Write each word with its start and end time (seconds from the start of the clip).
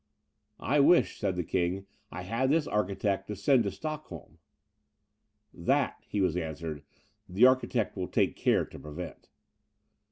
"I 0.63 0.79
wish," 0.79 1.19
said 1.19 1.35
the 1.35 1.43
King, 1.43 1.85
"I 2.11 2.23
had 2.23 2.49
this 2.49 2.65
architect 2.65 3.27
to 3.27 3.35
send 3.35 3.65
to 3.65 3.71
Stockholm." 3.71 4.39
"That," 5.53 5.97
he 6.07 6.21
was 6.21 6.35
answered, 6.35 6.81
"the 7.29 7.45
architect 7.45 7.95
will 7.95 8.07
take 8.07 8.35
care 8.35 8.65
to 8.65 8.79
prevent." 8.79 9.29